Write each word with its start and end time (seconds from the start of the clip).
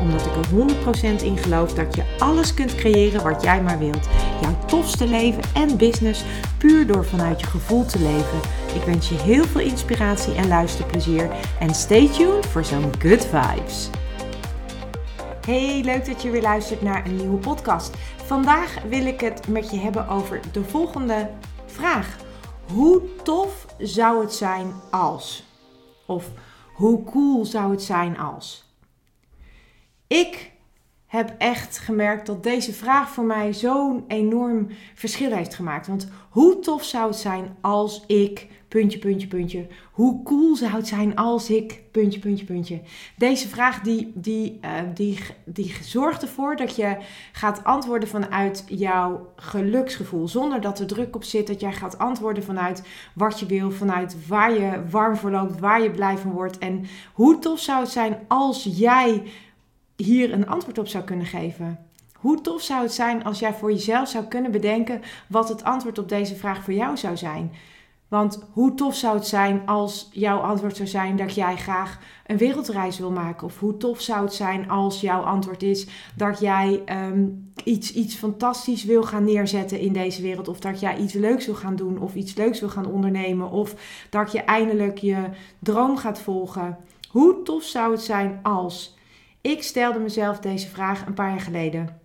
Omdat 0.00 0.26
ik 0.26 0.36
er 0.36 1.18
100% 1.20 1.22
in 1.22 1.36
geloof 1.36 1.74
dat 1.74 1.94
je 1.94 2.02
alles 2.18 2.54
kunt 2.54 2.74
creëren 2.74 3.22
wat 3.22 3.42
jij 3.42 3.62
maar 3.62 3.78
wilt. 3.78 4.08
Jouw 4.40 4.58
tofste 4.66 5.06
leven 5.06 5.42
en 5.54 5.76
business 5.76 6.24
puur 6.58 6.86
door 6.86 7.04
vanuit 7.04 7.40
je 7.40 7.46
gevoel 7.46 7.84
te 7.84 7.98
leven. 7.98 8.40
Ik 8.74 8.82
wens 8.82 9.08
je 9.08 9.14
heel 9.14 9.44
veel 9.44 9.60
inspiratie 9.60 10.34
en 10.34 10.48
luisterplezier. 10.48 11.30
En 11.60 11.74
stay 11.74 12.08
tuned 12.08 12.46
voor 12.46 12.64
zo'n 12.64 12.92
good 12.98 13.26
vibes. 13.26 13.90
Hey, 15.46 15.80
leuk 15.84 16.06
dat 16.06 16.22
je 16.22 16.30
weer 16.30 16.42
luistert 16.42 16.82
naar 16.82 17.06
een 17.06 17.16
nieuwe 17.16 17.38
podcast. 17.38 17.96
Vandaag 18.24 18.82
wil 18.88 19.06
ik 19.06 19.20
het 19.20 19.48
met 19.48 19.70
je 19.70 19.78
hebben 19.78 20.08
over 20.08 20.40
de 20.52 20.64
volgende 20.64 21.30
vraag. 21.66 22.16
Hoe 22.72 23.02
tof 23.22 23.66
zou 23.78 24.20
het 24.20 24.32
zijn 24.32 24.72
als? 24.90 25.44
Of 26.06 26.30
hoe 26.74 27.04
cool 27.04 27.44
zou 27.44 27.70
het 27.70 27.82
zijn 27.82 28.18
als? 28.18 28.69
Ik 30.10 30.50
heb 31.06 31.34
echt 31.38 31.78
gemerkt 31.78 32.26
dat 32.26 32.42
deze 32.42 32.72
vraag 32.72 33.10
voor 33.10 33.24
mij 33.24 33.52
zo'n 33.52 34.04
enorm 34.08 34.68
verschil 34.94 35.32
heeft 35.32 35.54
gemaakt. 35.54 35.86
Want 35.86 36.08
hoe 36.30 36.58
tof 36.58 36.84
zou 36.84 37.06
het 37.06 37.16
zijn 37.16 37.56
als 37.60 38.04
ik 38.06 38.46
puntje, 38.68 38.98
puntje, 38.98 39.28
puntje. 39.28 39.66
Hoe 39.92 40.22
cool 40.22 40.56
zou 40.56 40.72
het 40.72 40.86
zijn 40.86 41.16
als 41.16 41.50
ik 41.50 41.82
puntje, 41.90 42.20
puntje, 42.20 42.44
puntje. 42.44 42.80
Deze 43.16 43.48
vraag 43.48 43.80
die, 43.80 44.12
die, 44.14 44.58
uh, 44.64 44.70
die, 44.94 45.18
die 45.44 45.74
zorgt 45.82 46.22
ervoor 46.22 46.56
dat 46.56 46.76
je 46.76 46.96
gaat 47.32 47.64
antwoorden 47.64 48.08
vanuit 48.08 48.64
jouw 48.68 49.32
geluksgevoel. 49.36 50.28
Zonder 50.28 50.60
dat 50.60 50.78
er 50.78 50.86
druk 50.86 51.14
op 51.14 51.24
zit. 51.24 51.46
Dat 51.46 51.60
jij 51.60 51.72
gaat 51.72 51.98
antwoorden 51.98 52.42
vanuit 52.42 52.82
wat 53.14 53.40
je 53.40 53.46
wil. 53.46 53.70
Vanuit 53.70 54.26
waar 54.26 54.52
je 54.52 54.82
warm 54.90 55.16
voor 55.16 55.30
loopt. 55.30 55.60
Waar 55.60 55.82
je 55.82 55.90
blij 55.90 56.16
van 56.16 56.30
wordt. 56.30 56.58
En 56.58 56.86
hoe 57.12 57.38
tof 57.38 57.60
zou 57.60 57.80
het 57.80 57.90
zijn 57.90 58.18
als 58.28 58.68
jij 58.70 59.22
hier 60.00 60.32
een 60.32 60.48
antwoord 60.48 60.78
op 60.78 60.88
zou 60.88 61.04
kunnen 61.04 61.26
geven. 61.26 61.78
Hoe 62.12 62.40
tof 62.40 62.62
zou 62.62 62.82
het 62.82 62.92
zijn 62.92 63.24
als 63.24 63.38
jij 63.38 63.54
voor 63.54 63.72
jezelf 63.72 64.08
zou 64.08 64.24
kunnen 64.24 64.50
bedenken 64.50 65.00
wat 65.28 65.48
het 65.48 65.64
antwoord 65.64 65.98
op 65.98 66.08
deze 66.08 66.36
vraag 66.36 66.64
voor 66.64 66.74
jou 66.74 66.96
zou 66.96 67.16
zijn? 67.16 67.52
Want 68.10 68.44
hoe 68.52 68.74
tof 68.74 68.94
zou 68.94 69.16
het 69.16 69.26
zijn 69.26 69.66
als 69.66 70.08
jouw 70.12 70.38
antwoord 70.38 70.76
zou 70.76 70.88
zijn 70.88 71.16
dat 71.16 71.34
jij 71.34 71.56
graag 71.56 71.98
een 72.26 72.36
wereldreis 72.36 72.98
wil 72.98 73.10
maken? 73.10 73.46
Of 73.46 73.58
hoe 73.58 73.76
tof 73.76 74.00
zou 74.00 74.24
het 74.24 74.34
zijn 74.34 74.70
als 74.70 75.00
jouw 75.00 75.22
antwoord 75.22 75.62
is 75.62 75.86
dat 76.16 76.40
jij 76.40 76.82
ehm, 76.84 77.26
iets, 77.64 77.92
iets 77.92 78.14
fantastisch 78.14 78.84
wil 78.84 79.02
gaan 79.02 79.24
neerzetten 79.24 79.80
in 79.80 79.92
deze 79.92 80.22
wereld? 80.22 80.48
Of 80.48 80.60
dat 80.60 80.80
jij 80.80 80.96
iets 80.96 81.12
leuks 81.12 81.46
wil 81.46 81.54
gaan 81.54 81.76
doen 81.76 81.98
of 81.98 82.14
iets 82.14 82.34
leuks 82.34 82.60
wil 82.60 82.68
gaan 82.68 82.86
ondernemen? 82.86 83.50
Of 83.50 83.74
dat 84.10 84.32
je 84.32 84.40
eindelijk 84.40 84.98
je 84.98 85.24
droom 85.58 85.96
gaat 85.96 86.20
volgen? 86.20 86.78
Hoe 87.08 87.42
tof 87.42 87.62
zou 87.62 87.92
het 87.92 88.02
zijn 88.02 88.40
als 88.42 88.98
ik 89.40 89.62
stelde 89.62 89.98
mezelf 89.98 90.38
deze 90.38 90.68
vraag 90.68 91.06
een 91.06 91.14
paar 91.14 91.30
jaar 91.30 91.40
geleden. 91.40 92.00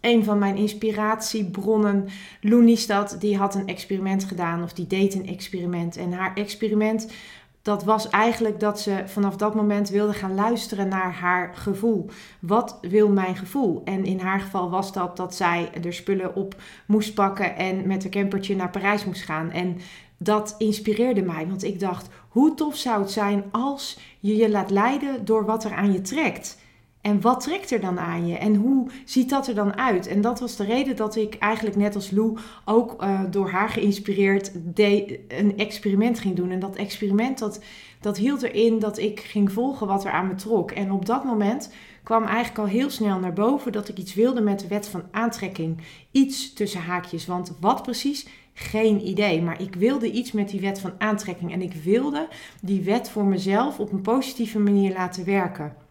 Een 0.00 0.24
van 0.24 0.38
mijn 0.38 0.56
inspiratiebronnen, 0.56 2.08
Loenistad, 2.40 3.16
die 3.20 3.36
had 3.36 3.54
een 3.54 3.66
experiment 3.66 4.24
gedaan, 4.24 4.62
of 4.62 4.72
die 4.72 4.86
deed 4.86 5.14
een 5.14 5.26
experiment. 5.26 5.96
En 5.96 6.12
haar 6.12 6.34
experiment, 6.34 7.12
dat 7.66 7.84
was 7.84 8.08
eigenlijk 8.08 8.60
dat 8.60 8.80
ze 8.80 9.02
vanaf 9.06 9.36
dat 9.36 9.54
moment 9.54 9.88
wilde 9.88 10.12
gaan 10.12 10.34
luisteren 10.34 10.88
naar 10.88 11.12
haar 11.12 11.54
gevoel. 11.54 12.06
Wat 12.40 12.78
wil 12.80 13.08
mijn 13.08 13.36
gevoel? 13.36 13.82
En 13.84 14.04
in 14.04 14.18
haar 14.18 14.40
geval 14.40 14.70
was 14.70 14.92
dat 14.92 15.16
dat 15.16 15.34
zij 15.34 15.70
er 15.84 15.94
spullen 15.94 16.34
op 16.34 16.54
moest 16.86 17.14
pakken 17.14 17.56
en 17.56 17.86
met 17.86 18.04
een 18.04 18.10
campertje 18.10 18.56
naar 18.56 18.70
Parijs 18.70 19.04
moest 19.04 19.22
gaan. 19.22 19.50
En 19.50 19.78
dat 20.16 20.54
inspireerde 20.58 21.22
mij, 21.22 21.46
want 21.48 21.64
ik 21.64 21.80
dacht, 21.80 22.08
hoe 22.28 22.54
tof 22.54 22.76
zou 22.76 23.00
het 23.00 23.10
zijn 23.10 23.44
als 23.50 23.98
je 24.20 24.36
je 24.36 24.50
laat 24.50 24.70
leiden 24.70 25.24
door 25.24 25.44
wat 25.44 25.64
er 25.64 25.74
aan 25.74 25.92
je 25.92 26.00
trekt. 26.00 26.58
En 27.06 27.20
wat 27.20 27.40
trekt 27.40 27.70
er 27.70 27.80
dan 27.80 27.98
aan 27.98 28.26
je? 28.26 28.36
En 28.36 28.54
hoe 28.54 28.86
ziet 29.04 29.30
dat 29.30 29.46
er 29.46 29.54
dan 29.54 29.76
uit? 29.76 30.06
En 30.06 30.20
dat 30.20 30.40
was 30.40 30.56
de 30.56 30.64
reden 30.64 30.96
dat 30.96 31.16
ik 31.16 31.34
eigenlijk 31.34 31.76
net 31.76 31.94
als 31.94 32.10
Lou 32.10 32.38
ook 32.64 33.02
uh, 33.02 33.20
door 33.30 33.50
haar 33.50 33.68
geïnspireerd 33.68 34.52
een 35.28 35.56
experiment 35.56 36.18
ging 36.18 36.36
doen. 36.36 36.50
En 36.50 36.58
dat 36.58 36.76
experiment 36.76 37.38
dat, 37.38 37.60
dat 38.00 38.16
hield 38.16 38.42
erin 38.42 38.78
dat 38.78 38.98
ik 38.98 39.20
ging 39.20 39.52
volgen 39.52 39.86
wat 39.86 40.04
er 40.04 40.10
aan 40.10 40.26
me 40.26 40.34
trok. 40.34 40.70
En 40.70 40.92
op 40.92 41.06
dat 41.06 41.24
moment 41.24 41.72
kwam 42.02 42.24
eigenlijk 42.24 42.58
al 42.58 42.66
heel 42.66 42.90
snel 42.90 43.18
naar 43.18 43.32
boven 43.32 43.72
dat 43.72 43.88
ik 43.88 43.98
iets 43.98 44.14
wilde 44.14 44.40
met 44.40 44.60
de 44.60 44.68
wet 44.68 44.88
van 44.88 45.02
aantrekking. 45.10 45.80
Iets 46.10 46.52
tussen 46.52 46.80
haakjes. 46.80 47.26
Want 47.26 47.56
wat 47.60 47.82
precies? 47.82 48.26
Geen 48.52 49.06
idee. 49.08 49.42
Maar 49.42 49.62
ik 49.62 49.74
wilde 49.74 50.10
iets 50.10 50.32
met 50.32 50.48
die 50.48 50.60
wet 50.60 50.80
van 50.80 50.94
aantrekking. 50.98 51.52
En 51.52 51.62
ik 51.62 51.72
wilde 51.72 52.28
die 52.62 52.82
wet 52.82 53.10
voor 53.10 53.24
mezelf 53.24 53.78
op 53.80 53.92
een 53.92 54.02
positieve 54.02 54.58
manier 54.58 54.92
laten 54.92 55.24
werken. 55.24 55.85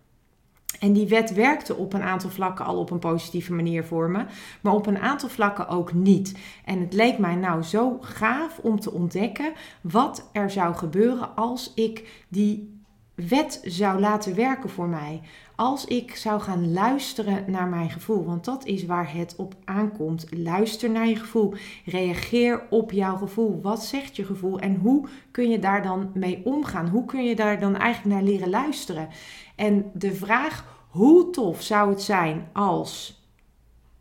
En 0.86 0.94
die 0.94 1.08
wet 1.08 1.34
werkte 1.34 1.76
op 1.76 1.94
een 1.94 2.02
aantal 2.02 2.30
vlakken 2.30 2.66
al 2.66 2.78
op 2.78 2.92
een 2.92 3.00
positieve 3.00 3.54
manier 3.54 3.84
voor 3.84 4.10
me, 4.10 4.26
maar 4.62 4.74
op 4.74 4.86
een 4.86 5.00
aantal 5.00 5.30
vlakken 5.30 5.68
ook 5.68 5.94
niet. 5.94 6.38
En 6.66 6.80
het 6.80 6.94
leek 6.94 7.18
mij 7.18 7.36
nou 7.36 7.64
zo 7.64 7.98
gaaf 8.02 8.60
om 8.62 8.80
te 8.80 8.92
ontdekken 8.92 9.54
wat 9.82 10.30
er 10.32 10.50
zou 10.52 10.76
gebeuren 10.76 11.36
als 11.36 11.72
ik 11.76 12.24
die 12.28 12.84
wet 13.16 13.62
zou 13.64 14.00
laten 14.00 14.36
werken 14.36 14.70
voor 14.70 14.88
mij. 14.88 15.22
Als 15.56 15.86
ik 15.86 16.16
zou 16.16 16.42
gaan 16.42 16.74
luisteren 16.74 17.52
naar 17.52 17.68
mijn 17.68 17.90
gevoel, 17.90 18.26
want 18.26 18.46
dat 18.46 18.66
is 18.66 18.86
waar 18.86 19.14
het 19.14 19.36
op 19.38 19.56
aankomt. 19.64 20.26
Luister 20.30 20.90
naar 20.90 21.08
je 21.08 21.16
gevoel. 21.16 21.54
Reageer 21.86 22.64
op 22.70 22.92
jouw 22.92 23.16
gevoel. 23.16 23.62
Wat 23.62 23.84
zegt 23.84 24.16
je 24.16 24.26
gevoel 24.26 24.60
en 24.60 24.76
hoe 24.76 25.08
kun 25.32 25.50
je 25.50 25.60
daar 25.60 25.84
dan 25.84 26.12
mee 26.14 26.42
omgaan? 26.44 26.88
Hoe 26.88 27.06
kun 27.06 27.24
je 27.24 27.36
daar 27.36 27.60
dan 27.60 27.76
eigenlijk 27.76 28.16
naar 28.16 28.32
leren 28.32 28.50
luisteren? 28.50 29.08
En 29.56 29.92
de 29.94 30.14
vraag 30.14 30.75
hoe 30.96 31.30
tof 31.30 31.62
zou 31.62 31.90
het 31.90 32.02
zijn 32.02 32.50
als 32.54 33.22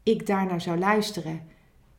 ik 0.03 0.27
daarnaar 0.27 0.61
zou 0.61 0.79
luisteren? 0.79 1.43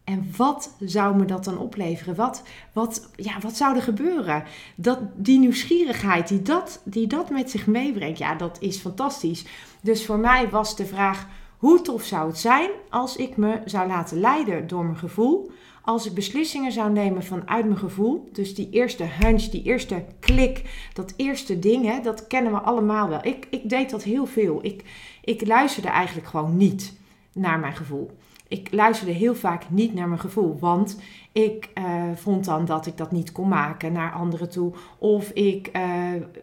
En 0.03 0.33
wat 0.37 0.75
zou 0.79 1.15
me 1.15 1.25
dat 1.25 1.43
dan 1.43 1.57
opleveren? 1.57 2.15
Wat, 2.15 2.43
wat, 2.73 3.09
ja, 3.15 3.39
wat 3.39 3.55
zou 3.55 3.75
er 3.75 3.81
gebeuren? 3.81 4.43
Dat, 4.75 4.99
die 5.15 5.39
nieuwsgierigheid 5.39 6.27
die 6.27 6.41
dat, 6.41 6.81
die 6.83 7.07
dat 7.07 7.29
met 7.29 7.49
zich 7.49 7.67
meebrengt, 7.67 8.17
ja, 8.17 8.35
dat 8.35 8.57
is 8.59 8.77
fantastisch. 8.77 9.45
Dus 9.81 10.05
voor 10.05 10.19
mij 10.19 10.49
was 10.49 10.75
de 10.75 10.85
vraag: 10.85 11.27
hoe 11.57 11.81
tof 11.81 12.03
zou 12.03 12.27
het 12.27 12.37
zijn 12.39 12.69
als 12.89 13.15
ik 13.15 13.37
me 13.37 13.61
zou 13.65 13.87
laten 13.87 14.19
leiden 14.19 14.67
door 14.67 14.83
mijn 14.83 14.97
gevoel? 14.97 15.51
Als 15.85 16.05
ik 16.05 16.13
beslissingen 16.13 16.71
zou 16.71 16.91
nemen 16.91 17.23
vanuit 17.23 17.65
mijn 17.65 17.77
gevoel, 17.77 18.29
dus 18.31 18.55
die 18.55 18.69
eerste 18.69 19.03
hunch, 19.03 19.43
die 19.43 19.63
eerste 19.63 20.05
klik, 20.19 20.89
dat 20.93 21.13
eerste 21.15 21.59
ding, 21.59 21.85
hè, 21.85 22.01
dat 22.01 22.27
kennen 22.27 22.51
we 22.51 22.59
allemaal 22.59 23.09
wel. 23.09 23.19
Ik, 23.21 23.47
ik 23.49 23.69
deed 23.69 23.89
dat 23.89 24.03
heel 24.03 24.25
veel. 24.25 24.59
Ik, 24.61 24.83
ik 25.21 25.47
luisterde 25.47 25.89
eigenlijk 25.89 26.27
gewoon 26.27 26.57
niet 26.57 26.93
naar 27.33 27.59
mijn 27.59 27.75
gevoel. 27.75 28.11
Ik 28.47 28.67
luisterde 28.71 29.13
heel 29.13 29.35
vaak 29.35 29.63
niet 29.69 29.93
naar 29.93 30.07
mijn 30.07 30.19
gevoel, 30.19 30.57
want 30.59 30.99
ik 31.31 31.69
uh, 31.77 32.03
vond 32.15 32.45
dan 32.45 32.65
dat 32.65 32.85
ik 32.85 32.97
dat 32.97 33.11
niet 33.11 33.31
kon 33.31 33.47
maken 33.47 33.91
naar 33.91 34.11
anderen 34.11 34.49
toe. 34.49 34.73
Of 34.97 35.29
ik 35.29 35.69
uh, 35.75 35.81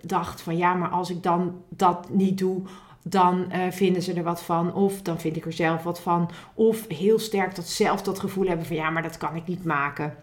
dacht 0.02 0.40
van 0.40 0.56
ja, 0.56 0.74
maar 0.74 0.88
als 0.88 1.10
ik 1.10 1.22
dan 1.22 1.54
dat 1.68 2.08
niet 2.10 2.38
doe, 2.38 2.62
dan 3.02 3.52
uh, 3.52 3.70
vinden 3.70 4.02
ze 4.02 4.12
er 4.12 4.22
wat 4.22 4.42
van. 4.42 4.74
Of 4.74 5.02
dan 5.02 5.20
vind 5.20 5.36
ik 5.36 5.46
er 5.46 5.52
zelf 5.52 5.82
wat 5.82 6.00
van. 6.00 6.30
Of 6.54 6.88
heel 6.88 7.18
sterk 7.18 7.54
dat 7.54 7.68
zelf 7.68 8.02
dat 8.02 8.18
gevoel 8.18 8.46
hebben 8.46 8.66
van 8.66 8.76
ja, 8.76 8.90
maar 8.90 9.02
dat 9.02 9.16
kan 9.16 9.36
ik 9.36 9.46
niet 9.46 9.64
maken. 9.64 10.14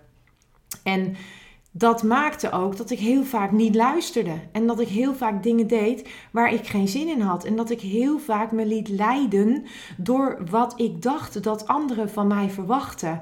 En 0.83 1.15
dat 1.71 2.03
maakte 2.03 2.51
ook 2.51 2.77
dat 2.77 2.89
ik 2.89 2.99
heel 2.99 3.23
vaak 3.23 3.51
niet 3.51 3.75
luisterde. 3.75 4.39
En 4.51 4.67
dat 4.67 4.79
ik 4.79 4.87
heel 4.87 5.13
vaak 5.13 5.43
dingen 5.43 5.67
deed 5.67 6.09
waar 6.31 6.53
ik 6.53 6.67
geen 6.67 6.87
zin 6.87 7.07
in 7.07 7.21
had. 7.21 7.43
En 7.43 7.55
dat 7.55 7.69
ik 7.69 7.81
heel 7.81 8.19
vaak 8.19 8.51
me 8.51 8.65
liet 8.65 8.89
leiden 8.89 9.65
door 9.97 10.37
wat 10.49 10.79
ik 10.79 11.01
dacht 11.01 11.43
dat 11.43 11.67
anderen 11.67 12.09
van 12.09 12.27
mij 12.27 12.49
verwachten. 12.49 13.21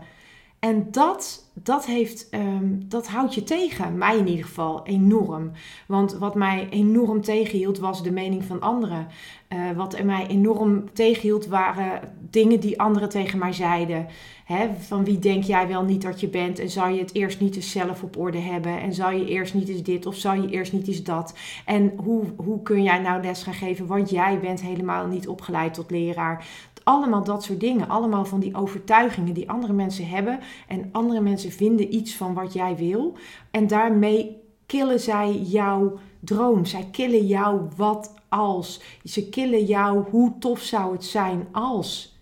En 0.60 0.92
dat, 0.92 1.50
dat, 1.54 1.86
heeft, 1.86 2.28
um, 2.34 2.86
dat 2.88 3.08
houdt 3.08 3.34
je 3.34 3.44
tegen, 3.44 3.98
mij 3.98 4.18
in 4.18 4.28
ieder 4.28 4.46
geval, 4.46 4.86
enorm. 4.86 5.52
Want 5.88 6.14
wat 6.14 6.36
mij 6.36 6.70
enorm 6.70 7.22
tegenhield 7.22 7.80
was 7.80 8.04
de 8.04 8.12
mening 8.12 8.44
van 8.44 8.62
anderen. 8.62 9.08
Uh, 9.54 9.72
wat 9.72 10.04
mij 10.04 10.28
enorm 10.28 10.94
tegenhield 10.94 11.48
waren 11.48 12.17
dingen 12.30 12.60
die 12.60 12.82
anderen 12.82 13.10
tegen 13.10 13.40
mij 13.40 13.54
zeiden. 13.54 14.08
Hè, 14.46 14.68
van 14.80 15.04
wie 15.04 15.20
denk 15.20 15.44
jij 15.44 15.68
wel 15.68 15.84
niet 15.84 16.02
dat 16.02 16.20
je 16.20 16.28
bent? 16.28 16.60
En 16.60 16.70
zou 16.70 16.92
je 16.92 17.00
het 17.00 17.14
eerst 17.14 17.40
niet 17.40 17.56
eens 17.56 17.72
zelf 17.72 18.04
op 18.04 18.18
orde 18.18 18.38
hebben? 18.38 18.82
En 18.82 18.94
zou 18.94 19.14
je 19.14 19.26
eerst 19.26 19.54
niet 19.54 19.70
eens 19.70 19.84
dit 19.84 20.06
of 20.06 20.16
zou 20.16 20.42
je 20.42 20.50
eerst 20.50 20.74
niet 20.74 20.88
eens 20.88 21.04
dat? 21.04 21.34
En 21.66 21.94
hoe, 21.96 22.24
hoe 22.36 22.62
kun 22.62 22.84
jij 22.84 23.00
nou 23.00 23.22
les 23.22 23.44
gaan 23.44 23.54
geven? 23.54 23.88
Want 23.88 24.10
jij 24.10 24.40
bent 24.40 24.62
helemaal 24.62 25.08
niet 25.08 25.28
opgeleid 25.28 25.74
tot 25.74 25.92
leraar. 25.92 26.46
Allemaal 26.84 27.24
dat 27.24 27.44
soort 27.44 27.60
dingen. 27.60 27.90
Allemaal 27.90 28.26
van 28.26 28.40
die 28.40 28.56
overtuigingen 28.56 29.34
die 29.34 29.50
andere 29.50 29.74
mensen 29.74 30.08
hebben. 30.08 30.40
En 30.68 30.90
andere 30.92 31.22
mensen 31.22 31.52
vinden 31.52 31.96
iets 31.96 32.16
van 32.16 32.34
wat 32.34 32.54
jij 32.54 32.76
wil. 32.76 33.14
En 33.52 33.68
daarmee 33.68 34.42
killen 34.66 35.00
zij 35.00 35.34
jouw 35.34 36.00
droom. 36.20 36.66
Zij 36.66 36.88
killen 36.92 37.26
jou 37.26 37.62
wat 37.76 38.14
als. 38.30 38.82
Ze 39.04 39.30
killen 39.30 39.66
jou 39.66 40.04
hoe 40.10 40.38
tof 40.40 40.60
zou 40.60 40.92
het 40.92 41.04
zijn 41.04 41.48
als. 41.52 42.17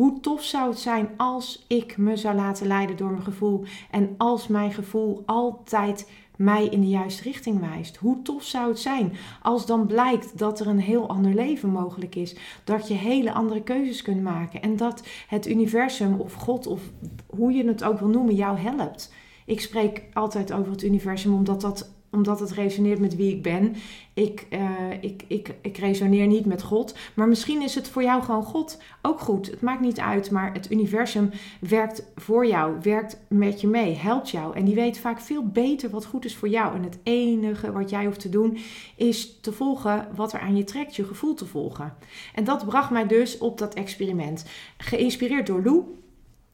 Hoe 0.00 0.20
tof 0.20 0.42
zou 0.42 0.68
het 0.68 0.78
zijn 0.78 1.08
als 1.16 1.64
ik 1.68 1.96
me 1.96 2.16
zou 2.16 2.34
laten 2.34 2.66
leiden 2.66 2.96
door 2.96 3.10
mijn 3.10 3.22
gevoel 3.22 3.64
en 3.90 4.14
als 4.18 4.46
mijn 4.46 4.72
gevoel 4.72 5.22
altijd 5.26 6.10
mij 6.36 6.66
in 6.66 6.80
de 6.80 6.88
juiste 6.88 7.22
richting 7.22 7.60
wijst. 7.60 7.96
Hoe 7.96 8.22
tof 8.22 8.42
zou 8.42 8.68
het 8.68 8.78
zijn 8.78 9.12
als 9.42 9.66
dan 9.66 9.86
blijkt 9.86 10.38
dat 10.38 10.60
er 10.60 10.66
een 10.66 10.80
heel 10.80 11.08
ander 11.08 11.34
leven 11.34 11.68
mogelijk 11.68 12.14
is, 12.14 12.36
dat 12.64 12.88
je 12.88 12.94
hele 12.94 13.32
andere 13.32 13.62
keuzes 13.62 14.02
kunt 14.02 14.22
maken 14.22 14.62
en 14.62 14.76
dat 14.76 15.06
het 15.26 15.48
universum 15.48 16.20
of 16.20 16.32
God 16.32 16.66
of 16.66 16.82
hoe 17.26 17.52
je 17.52 17.66
het 17.66 17.84
ook 17.84 17.98
wil 17.98 18.08
noemen 18.08 18.34
jou 18.34 18.58
helpt. 18.58 19.12
Ik 19.46 19.60
spreek 19.60 20.02
altijd 20.12 20.52
over 20.52 20.72
het 20.72 20.82
universum 20.82 21.34
omdat 21.34 21.60
dat 21.60 21.90
omdat 22.10 22.40
het 22.40 22.50
resoneert 22.50 22.98
met 22.98 23.16
wie 23.16 23.34
ik 23.34 23.42
ben. 23.42 23.74
Ik, 24.14 24.46
uh, 24.50 24.70
ik, 25.00 25.24
ik, 25.26 25.54
ik 25.62 25.76
resoneer 25.76 26.26
niet 26.26 26.46
met 26.46 26.62
God. 26.62 26.94
Maar 27.14 27.28
misschien 27.28 27.62
is 27.62 27.74
het 27.74 27.88
voor 27.88 28.02
jou 28.02 28.22
gewoon 28.22 28.42
God 28.42 28.82
ook 29.02 29.20
goed. 29.20 29.46
Het 29.46 29.60
maakt 29.60 29.80
niet 29.80 30.00
uit, 30.00 30.30
maar 30.30 30.52
het 30.52 30.70
universum 30.70 31.30
werkt 31.60 32.06
voor 32.16 32.46
jou, 32.46 32.76
werkt 32.82 33.20
met 33.28 33.60
je 33.60 33.66
mee, 33.66 33.94
helpt 33.94 34.30
jou. 34.30 34.56
En 34.56 34.64
die 34.64 34.74
weet 34.74 34.98
vaak 34.98 35.20
veel 35.20 35.46
beter 35.46 35.90
wat 35.90 36.04
goed 36.04 36.24
is 36.24 36.36
voor 36.36 36.48
jou. 36.48 36.74
En 36.74 36.82
het 36.82 36.98
enige 37.02 37.72
wat 37.72 37.90
jij 37.90 38.04
hoeft 38.04 38.20
te 38.20 38.28
doen 38.28 38.58
is 38.96 39.40
te 39.40 39.52
volgen 39.52 40.08
wat 40.14 40.32
er 40.32 40.40
aan 40.40 40.56
je 40.56 40.64
trekt, 40.64 40.96
je 40.96 41.04
gevoel 41.04 41.34
te 41.34 41.46
volgen. 41.46 41.94
En 42.34 42.44
dat 42.44 42.64
bracht 42.64 42.90
mij 42.90 43.06
dus 43.06 43.38
op 43.38 43.58
dat 43.58 43.74
experiment. 43.74 44.44
Geïnspireerd 44.76 45.46
door 45.46 45.62
Lou 45.62 45.84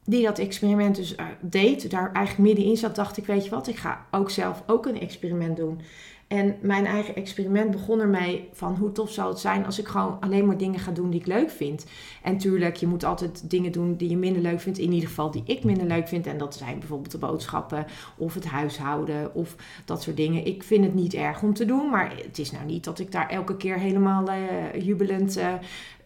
die 0.09 0.23
dat 0.23 0.39
experiment 0.39 0.95
dus 0.95 1.15
uh, 1.15 1.25
deed, 1.41 1.91
daar 1.91 2.11
eigenlijk 2.11 2.47
middenin 2.47 2.77
zat, 2.77 2.95
dacht 2.95 3.17
ik, 3.17 3.25
weet 3.25 3.43
je 3.43 3.49
wat, 3.49 3.67
ik 3.67 3.75
ga 3.75 4.05
ook 4.11 4.29
zelf 4.29 4.63
ook 4.67 4.85
een 4.85 4.99
experiment 4.99 5.57
doen. 5.57 5.81
En 6.27 6.55
mijn 6.61 6.85
eigen 6.85 7.15
experiment 7.15 7.71
begon 7.71 7.99
ermee 7.99 8.49
van 8.51 8.75
hoe 8.75 8.91
tof 8.91 9.11
zou 9.11 9.29
het 9.29 9.39
zijn 9.39 9.65
als 9.65 9.79
ik 9.79 9.87
gewoon 9.87 10.17
alleen 10.19 10.45
maar 10.45 10.57
dingen 10.57 10.79
ga 10.79 10.91
doen 10.91 11.09
die 11.09 11.19
ik 11.19 11.25
leuk 11.25 11.49
vind. 11.49 11.85
En 12.23 12.37
tuurlijk, 12.37 12.75
je 12.75 12.87
moet 12.87 13.03
altijd 13.03 13.49
dingen 13.49 13.71
doen 13.71 13.95
die 13.95 14.09
je 14.09 14.17
minder 14.17 14.41
leuk 14.41 14.59
vindt. 14.59 14.79
In 14.79 14.91
ieder 14.91 15.09
geval 15.09 15.31
die 15.31 15.43
ik 15.45 15.63
minder 15.63 15.87
leuk 15.87 16.07
vind. 16.07 16.27
En 16.27 16.37
dat 16.37 16.55
zijn 16.55 16.79
bijvoorbeeld 16.79 17.11
de 17.11 17.17
boodschappen 17.17 17.85
of 18.17 18.33
het 18.33 18.45
huishouden 18.45 19.35
of 19.35 19.55
dat 19.85 20.01
soort 20.01 20.17
dingen. 20.17 20.45
Ik 20.45 20.63
vind 20.63 20.83
het 20.83 20.93
niet 20.93 21.13
erg 21.13 21.41
om 21.43 21.53
te 21.53 21.65
doen, 21.65 21.89
maar 21.89 22.15
het 22.25 22.39
is 22.39 22.51
nou 22.51 22.65
niet 22.65 22.83
dat 22.83 22.99
ik 22.99 23.11
daar 23.11 23.29
elke 23.29 23.57
keer 23.57 23.79
helemaal 23.79 24.29
uh, 24.29 24.81
jubelend 24.85 25.37
uh, 25.37 25.53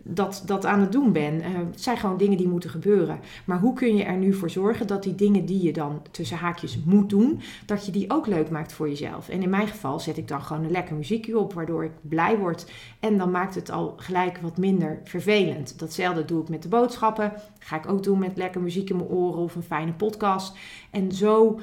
dat, 0.03 0.43
dat 0.45 0.65
aan 0.65 0.79
het 0.79 0.91
doen 0.91 1.11
ben. 1.11 1.35
Uh, 1.35 1.45
het 1.71 1.81
zijn 1.81 1.97
gewoon 1.97 2.17
dingen 2.17 2.37
die 2.37 2.47
moeten 2.47 2.69
gebeuren. 2.69 3.19
Maar 3.45 3.59
hoe 3.59 3.73
kun 3.73 3.95
je 3.95 4.03
er 4.03 4.17
nu 4.17 4.33
voor 4.33 4.49
zorgen 4.49 4.87
dat 4.87 5.03
die 5.03 5.15
dingen 5.15 5.45
die 5.45 5.63
je 5.63 5.73
dan 5.73 6.01
tussen 6.11 6.37
haakjes 6.37 6.79
moet 6.85 7.09
doen, 7.09 7.41
dat 7.65 7.85
je 7.85 7.91
die 7.91 8.09
ook 8.09 8.27
leuk 8.27 8.49
maakt 8.49 8.73
voor 8.73 8.89
jezelf? 8.89 9.29
En 9.29 9.41
in 9.43 9.49
mijn 9.49 9.67
geval 9.67 9.99
zet 9.99 10.17
ik 10.17 10.27
dan 10.27 10.41
gewoon 10.41 10.63
een 10.63 10.71
lekker 10.71 10.95
muziekje 10.95 11.37
op, 11.37 11.53
waardoor 11.53 11.83
ik 11.83 11.91
blij 12.01 12.37
word. 12.37 12.71
En 12.99 13.17
dan 13.17 13.31
maakt 13.31 13.55
het 13.55 13.71
al 13.71 13.93
gelijk 13.97 14.37
wat 14.37 14.57
minder 14.57 14.99
vervelend. 15.03 15.79
Datzelfde 15.79 16.25
doe 16.25 16.41
ik 16.41 16.49
met 16.49 16.63
de 16.63 16.69
boodschappen. 16.69 17.33
Ga 17.59 17.75
ik 17.75 17.89
ook 17.89 18.03
doen 18.03 18.19
met 18.19 18.37
lekker 18.37 18.61
muziek 18.61 18.89
in 18.89 18.95
mijn 18.95 19.09
oren 19.09 19.41
of 19.41 19.55
een 19.55 19.63
fijne 19.63 19.93
podcast. 19.93 20.57
En 20.91 21.11
zo, 21.11 21.59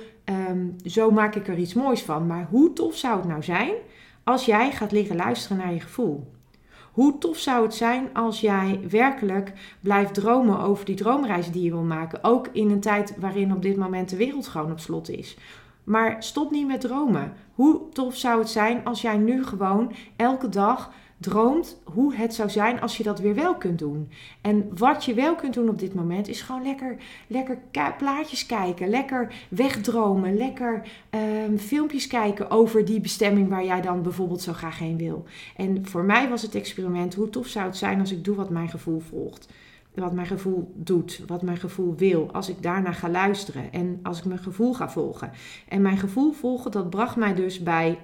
um, 0.49 0.77
zo 0.85 1.11
maak 1.11 1.35
ik 1.35 1.49
er 1.49 1.59
iets 1.59 1.75
moois 1.75 2.03
van. 2.03 2.27
Maar 2.27 2.47
hoe 2.51 2.73
tof 2.73 2.97
zou 2.97 3.17
het 3.17 3.29
nou 3.29 3.43
zijn 3.43 3.73
als 4.25 4.45
jij 4.45 4.73
gaat 4.73 4.93
liggen 4.93 5.17
luisteren 5.17 5.57
naar 5.57 5.73
je 5.73 5.81
gevoel? 5.81 6.37
Hoe 6.99 7.19
tof 7.19 7.39
zou 7.39 7.63
het 7.63 7.75
zijn 7.75 8.09
als 8.15 8.41
jij 8.41 8.81
werkelijk 8.89 9.53
blijft 9.81 10.15
dromen 10.15 10.61
over 10.61 10.85
die 10.85 10.95
droomreis 10.95 11.51
die 11.51 11.63
je 11.63 11.71
wil 11.71 11.83
maken. 11.83 12.25
Ook 12.25 12.49
in 12.53 12.71
een 12.71 12.81
tijd 12.81 13.15
waarin 13.19 13.53
op 13.53 13.63
dit 13.63 13.77
moment 13.77 14.09
de 14.09 14.17
wereld 14.17 14.47
gewoon 14.47 14.71
op 14.71 14.81
slot 14.81 15.11
is. 15.11 15.37
Maar 15.85 16.17
stop 16.23 16.51
niet 16.51 16.67
met 16.67 16.81
dromen. 16.81 17.33
Hoe 17.55 17.81
tof 17.93 18.17
zou 18.17 18.39
het 18.39 18.49
zijn 18.49 18.85
als 18.85 19.03
jij 19.03 19.17
nu 19.17 19.45
gewoon 19.45 19.93
elke 20.17 20.49
dag 20.49 20.91
droomt 21.19 21.81
hoe 21.85 22.15
het 22.15 22.35
zou 22.35 22.51
zijn 22.51 22.81
als 22.81 22.97
je 22.97 23.03
dat 23.03 23.19
weer 23.19 23.35
wel 23.35 23.55
kunt 23.55 23.79
doen. 23.79 24.11
En 24.41 24.71
wat 24.77 25.05
je 25.05 25.15
wel 25.15 25.35
kunt 25.35 25.55
doen 25.55 25.69
op 25.69 25.79
dit 25.79 25.95
moment 25.95 26.29
is 26.29 26.43
gewoon 26.43 26.63
lekker, 26.63 26.97
lekker 27.27 27.59
plaatjes 27.99 28.47
kijken, 28.47 28.89
lekker 28.89 29.35
wegdromen, 29.49 30.37
lekker 30.37 30.83
um, 31.47 31.59
filmpjes 31.59 32.07
kijken 32.07 32.51
over 32.51 32.85
die 32.85 33.01
bestemming 33.01 33.49
waar 33.49 33.65
jij 33.65 33.81
dan 33.81 34.03
bijvoorbeeld 34.03 34.43
zo 34.43 34.53
graag 34.53 34.79
heen 34.79 34.97
wil. 34.97 35.25
En 35.57 35.87
voor 35.87 36.05
mij 36.05 36.29
was 36.29 36.43
het 36.43 36.55
experiment, 36.55 37.15
hoe 37.15 37.31
tof 37.31 37.47
zou 37.47 37.67
het 37.67 37.77
zijn 37.77 38.01
als 38.01 38.13
ik 38.13 38.25
doe 38.25 38.37
wat 38.37 38.51
mijn 38.51 38.69
gevoel 38.69 39.01
volgt. 39.01 39.49
Wat 39.95 40.13
mijn 40.13 40.27
gevoel 40.27 40.73
doet, 40.75 41.23
wat 41.27 41.43
mijn 41.43 41.57
gevoel 41.57 41.95
wil, 41.97 42.29
als 42.33 42.49
ik 42.49 42.63
daarna 42.63 42.93
ga 42.93 43.09
luisteren 43.11 43.73
en 43.73 44.01
als 44.03 44.19
ik 44.19 44.25
mijn 44.25 44.39
gevoel 44.39 44.75
ga 44.75 44.91
volgen. 44.91 45.31
En 45.69 45.83
mijn 45.83 45.99
gevoel 45.99 46.33
volgen, 46.33 46.71
dat 46.71 46.91
bracht 46.91 47.17
mij 47.17 47.35
dus 47.35 47.63
bij 47.63 47.99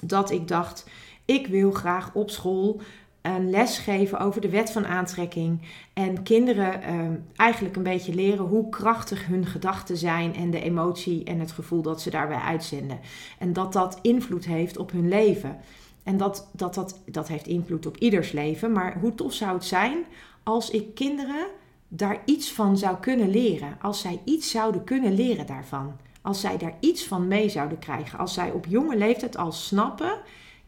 dat 0.00 0.30
ik 0.30 0.48
dacht, 0.48 0.86
ik 1.24 1.46
wil 1.46 1.70
graag 1.70 2.10
op 2.14 2.30
school 2.30 2.80
een 3.22 3.50
les 3.50 3.78
geven 3.78 4.18
over 4.18 4.40
de 4.40 4.48
wet 4.48 4.70
van 4.70 4.86
aantrekking. 4.86 5.60
En 5.92 6.22
kinderen 6.22 6.80
uh, 6.82 7.16
eigenlijk 7.36 7.76
een 7.76 7.82
beetje 7.82 8.14
leren 8.14 8.44
hoe 8.44 8.68
krachtig 8.68 9.26
hun 9.26 9.46
gedachten 9.46 9.96
zijn 9.96 10.34
en 10.34 10.50
de 10.50 10.60
emotie 10.60 11.24
en 11.24 11.40
het 11.40 11.52
gevoel 11.52 11.82
dat 11.82 12.00
ze 12.00 12.10
daarbij 12.10 12.38
uitzenden. 12.38 13.00
En 13.38 13.52
dat 13.52 13.72
dat 13.72 13.98
invloed 14.02 14.44
heeft 14.44 14.78
op 14.78 14.92
hun 14.92 15.08
leven. 15.08 15.58
En 16.02 16.16
dat, 16.16 16.48
dat, 16.52 16.74
dat, 16.74 17.00
dat 17.04 17.28
heeft 17.28 17.46
invloed 17.46 17.86
op 17.86 17.96
ieders 17.96 18.32
leven. 18.32 18.72
Maar 18.72 18.98
hoe 19.00 19.14
tof 19.14 19.32
zou 19.32 19.52
het 19.52 19.64
zijn 19.64 20.04
als 20.42 20.70
ik 20.70 20.94
kinderen 20.94 21.46
daar 21.88 22.22
iets 22.24 22.52
van 22.52 22.78
zou 22.78 22.96
kunnen 23.00 23.30
leren? 23.30 23.76
Als 23.80 24.00
zij 24.00 24.20
iets 24.24 24.50
zouden 24.50 24.84
kunnen 24.84 25.14
leren 25.14 25.46
daarvan. 25.46 25.96
Als 26.22 26.40
zij 26.40 26.56
daar 26.58 26.76
iets 26.80 27.04
van 27.04 27.28
mee 27.28 27.48
zouden 27.48 27.78
krijgen. 27.78 28.18
Als 28.18 28.34
zij 28.34 28.50
op 28.50 28.66
jonge 28.66 28.96
leeftijd 28.96 29.36
al 29.36 29.52
snappen 29.52 30.20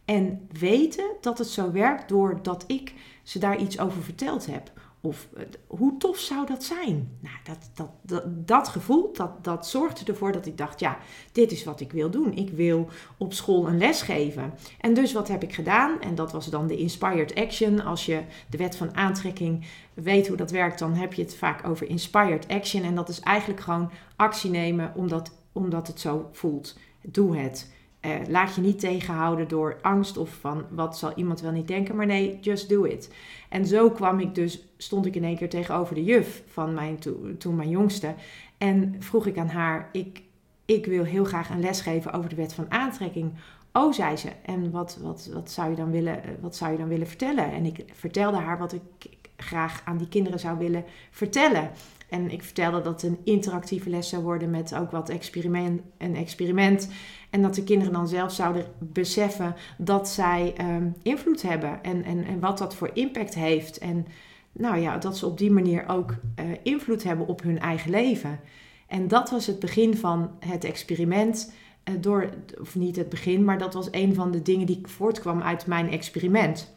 en 0.05 0.49
weten 0.59 1.05
dat 1.21 1.39
het 1.39 1.49
zo 1.49 1.73
werkt 1.73 2.09
doordat 2.09 2.65
ik 2.67 2.95
ze 3.23 3.39
daar 3.39 3.59
iets 3.59 3.79
over 3.79 4.03
verteld 4.03 4.47
heb. 4.47 4.73
Of 5.05 5.29
eh, 5.37 5.45
hoe 5.67 5.97
tof 5.97 6.19
zou 6.19 6.47
dat 6.47 6.65
zijn? 6.65 7.19
Nou, 7.21 7.37
dat, 7.45 7.91
dat, 8.03 8.23
dat, 8.47 8.69
gevoel, 8.69 9.13
dat, 9.13 9.45
dat 9.45 9.67
zorgde 9.67 10.13
ervoor 10.13 10.33
dat 10.33 10.47
ik 10.47 10.59
dacht, 10.59 10.81
ja, 10.81 10.99
dit 11.33 11.53
is 11.53 11.65
wat 11.65 11.81
ik 11.81 11.93
wil 11.93 12.11
doen. 12.11 12.33
Ik 12.33 12.51
wil 12.51 12.89
op 13.17 13.33
school 13.33 13.69
een 13.69 13.79
les 13.79 14.03
geven. 14.03 14.55
En 14.81 14.95
dus 14.95 15.13
wat 15.13 15.29
heb 15.29 15.43
ik 15.43 15.55
gedaan? 15.55 16.01
En 16.01 16.15
dat 16.15 16.33
was 16.33 16.47
dan 16.47 16.67
de 16.67 16.77
inspired 16.77 17.35
action. 17.35 17.85
Als 17.85 18.07
je 18.07 18.23
de 18.51 18.57
wet 18.57 18.77
van 18.77 18.97
aantrekking 18.97 19.67
weet 19.95 20.29
hoe 20.29 20.37
dat 20.37 20.51
werkt, 20.51 20.79
dan 20.79 20.95
heb 20.95 21.13
je 21.13 21.23
het 21.23 21.35
vaak 21.35 21.67
over 21.67 21.89
inspired 21.89 22.49
action. 22.49 22.83
En 22.83 22.95
dat 22.95 23.09
is 23.09 23.21
eigenlijk 23.21 23.61
gewoon 23.61 23.91
actie 24.17 24.51
nemen 24.51 24.93
omdat, 24.95 25.33
omdat 25.53 25.87
het 25.87 26.01
zo 26.01 26.29
voelt. 26.33 26.79
Doe 27.03 27.37
het. 27.37 27.73
Uh, 28.07 28.13
laat 28.29 28.55
je 28.55 28.61
niet 28.61 28.81
tegenhouden 28.81 29.49
door 29.49 29.79
angst 29.83 30.17
of 30.17 30.31
van 30.31 30.65
wat 30.71 30.99
zal 30.99 31.13
iemand 31.15 31.41
wel 31.41 31.53
niet 31.53 31.69
denken, 31.69 31.97
maar 31.97 32.07
nee, 32.07 32.39
just 32.41 32.69
do 32.69 32.85
it. 32.85 33.11
En 33.49 33.67
zo 33.67 33.91
kwam 33.91 34.21
ik 34.21 34.35
dus, 34.35 34.65
stond 34.77 35.07
ik 35.07 35.17
in 35.17 35.25
één 35.25 35.37
keer 35.37 35.49
tegenover 35.49 35.95
de 35.95 36.05
juf 36.05 36.43
van 36.47 36.75
mijn, 36.75 36.99
toen 37.39 37.57
mijn 37.57 37.69
jongste. 37.69 38.15
En 38.59 38.97
vroeg 38.99 39.27
ik 39.27 39.39
aan 39.39 39.49
haar, 39.49 39.89
ik, 39.93 40.23
ik 40.65 40.87
wil 40.87 41.05
heel 41.05 41.25
graag 41.25 41.51
een 41.51 41.61
les 41.61 41.81
geven 41.81 42.13
over 42.13 42.29
de 42.29 42.37
wet 42.37 42.55
van 42.55 42.71
aantrekking. 42.71 43.33
Oh, 43.73 43.93
zei 43.93 44.17
ze, 44.17 44.29
en 44.45 44.71
wat, 44.71 44.99
wat, 45.03 45.31
wat, 45.33 45.51
zou 45.51 45.71
je 45.71 45.77
dan 45.77 45.91
willen, 45.91 46.21
wat 46.41 46.57
zou 46.57 46.73
je 46.73 46.79
dan 46.79 46.89
willen 46.89 47.07
vertellen? 47.07 47.53
En 47.53 47.65
ik 47.65 47.85
vertelde 47.93 48.37
haar 48.37 48.59
wat 48.59 48.73
ik 48.73 49.19
graag 49.47 49.83
aan 49.85 49.97
die 49.97 50.09
kinderen 50.09 50.41
zou 50.41 50.59
willen 50.59 50.85
vertellen. 51.11 51.71
En 52.09 52.31
ik 52.31 52.43
vertelde 52.43 52.81
dat 52.81 53.03
het 53.03 53.11
een 53.11 53.19
interactieve 53.25 53.91
les 53.91 54.09
zou 54.09 54.23
worden 54.23 54.51
met 54.51 54.75
ook 54.75 54.91
wat 54.91 55.09
experiment, 55.09 55.81
een 55.99 56.17
experiment. 56.17 56.89
En 57.31 57.43
dat 57.43 57.55
de 57.55 57.65
kinderen 57.65 57.93
dan 57.93 58.09
zelf 58.09 58.33
zouden 58.33 58.67
beseffen 58.79 59.55
dat 59.79 60.09
zij 60.09 60.55
um, 60.61 60.95
invloed 61.03 61.43
hebben 61.43 61.83
en, 61.83 62.05
en, 62.05 62.25
en 62.25 62.41
wat 62.41 62.59
dat 62.59 62.75
voor 62.75 62.91
impact 62.93 63.35
heeft. 63.35 63.79
En 63.79 64.07
nou 64.53 64.79
ja, 64.79 64.99
dat 64.99 65.19
ze 65.19 65.27
op 65.27 65.39
die 65.39 65.51
manier 65.51 65.89
ook 65.89 66.11
uh, 66.11 66.45
invloed 66.63 67.03
hebben 67.03 67.27
op 67.27 67.43
hun 67.43 67.59
eigen 67.59 67.91
leven. 67.91 68.41
En 68.87 69.09
dat 69.09 69.31
was 69.31 69.47
het 69.47 69.59
begin 69.59 69.97
van 69.97 70.31
het 70.39 70.65
experiment. 70.65 71.53
Uh, 71.85 71.95
door, 72.01 72.31
of 72.61 72.75
niet 72.75 72.97
het 72.97 73.09
begin, 73.09 73.45
maar 73.45 73.59
dat 73.59 73.75
was 73.75 73.89
een 73.91 74.15
van 74.15 74.31
de 74.31 74.43
dingen 74.43 74.67
die 74.67 74.81
voortkwam 74.83 75.43
uit 75.43 75.67
mijn 75.67 75.91
experiment. 75.91 76.75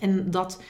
En 0.00 0.30
dat 0.30 0.62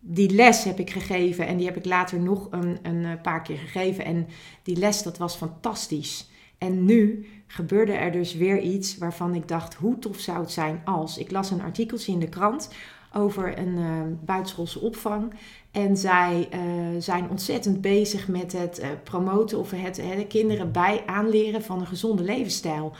die 0.00 0.30
les 0.30 0.64
heb 0.64 0.78
ik 0.78 0.90
gegeven 0.90 1.46
en 1.46 1.56
die 1.56 1.66
heb 1.66 1.76
ik 1.76 1.84
later 1.84 2.20
nog 2.20 2.46
een, 2.50 2.78
een 2.82 3.04
eh, 3.04 3.22
paar 3.22 3.42
keer 3.42 3.58
gegeven. 3.58 4.04
En 4.04 4.26
die 4.62 4.76
les, 4.76 5.02
dat 5.02 5.18
was 5.18 5.36
fantastisch. 5.36 6.28
En 6.58 6.84
nu 6.84 7.26
gebeurde 7.46 7.92
er 7.92 8.12
dus 8.12 8.34
weer 8.34 8.60
iets 8.60 8.98
waarvan 8.98 9.34
ik 9.34 9.48
dacht, 9.48 9.74
hoe 9.74 9.98
tof 9.98 10.18
zou 10.18 10.40
het 10.40 10.50
zijn 10.50 10.80
als... 10.84 11.18
Ik 11.18 11.30
las 11.30 11.50
een 11.50 11.62
artikeltje 11.62 12.12
in 12.12 12.18
de 12.18 12.28
krant 12.28 12.70
over 13.12 13.58
een 13.58 13.78
uh, 13.78 14.02
buitenschoolse 14.24 14.80
opvang. 14.80 15.34
En 15.70 15.96
zij 15.96 16.48
uh, 16.54 16.60
zijn 16.98 17.30
ontzettend 17.30 17.80
bezig 17.80 18.28
met 18.28 18.52
het 18.52 18.82
promoten 19.04 19.58
of 19.58 19.70
het 19.70 19.94
de 19.94 20.26
kinderen 20.28 20.72
bij 20.72 21.02
aanleren 21.06 21.62
van 21.62 21.80
een 21.80 21.86
gezonde 21.86 22.22
levensstijl. 22.22 22.92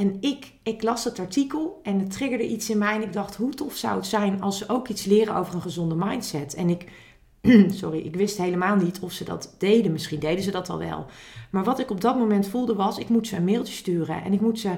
En 0.00 0.16
ik, 0.20 0.52
ik 0.62 0.82
las 0.82 1.04
het 1.04 1.18
artikel 1.18 1.80
en 1.82 1.98
het 1.98 2.10
triggerde 2.10 2.48
iets 2.48 2.70
in 2.70 2.78
mij. 2.78 2.94
En 2.94 3.02
ik 3.02 3.12
dacht, 3.12 3.36
hoe 3.36 3.54
tof 3.54 3.76
zou 3.76 3.96
het 3.96 4.06
zijn 4.06 4.40
als 4.40 4.58
ze 4.58 4.68
ook 4.68 4.88
iets 4.88 5.04
leren 5.04 5.36
over 5.36 5.54
een 5.54 5.62
gezonde 5.62 5.94
mindset. 5.94 6.54
En 6.54 6.68
ik, 6.68 6.92
sorry, 7.80 7.98
ik 7.98 8.16
wist 8.16 8.38
helemaal 8.38 8.76
niet 8.76 9.00
of 9.00 9.12
ze 9.12 9.24
dat 9.24 9.54
deden. 9.58 9.92
Misschien 9.92 10.20
deden 10.20 10.44
ze 10.44 10.50
dat 10.50 10.68
al 10.68 10.78
wel. 10.78 11.06
Maar 11.50 11.64
wat 11.64 11.78
ik 11.78 11.90
op 11.90 12.00
dat 12.00 12.18
moment 12.18 12.48
voelde 12.48 12.74
was, 12.74 12.98
ik 12.98 13.08
moet 13.08 13.26
ze 13.26 13.36
een 13.36 13.44
mailtje 13.44 13.74
sturen. 13.74 14.22
En 14.22 14.32
ik 14.32 14.40
moet 14.40 14.58
ze, 14.58 14.70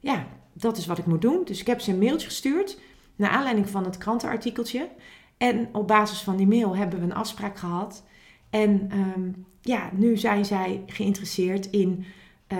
ja, 0.00 0.26
dat 0.52 0.76
is 0.76 0.86
wat 0.86 0.98
ik 0.98 1.06
moet 1.06 1.22
doen. 1.22 1.40
Dus 1.44 1.60
ik 1.60 1.66
heb 1.66 1.80
ze 1.80 1.90
een 1.90 1.98
mailtje 1.98 2.26
gestuurd. 2.26 2.78
Naar 3.16 3.30
aanleiding 3.30 3.68
van 3.68 3.84
het 3.84 3.98
krantenartikeltje. 3.98 4.88
En 5.36 5.68
op 5.72 5.88
basis 5.88 6.20
van 6.20 6.36
die 6.36 6.46
mail 6.46 6.76
hebben 6.76 6.98
we 6.98 7.04
een 7.04 7.14
afspraak 7.14 7.58
gehad. 7.58 8.04
En 8.50 8.90
um, 8.92 9.46
ja, 9.60 9.90
nu 9.92 10.16
zijn 10.16 10.44
zij 10.44 10.82
geïnteresseerd 10.86 11.70
in 11.70 12.04
uh, 12.52 12.58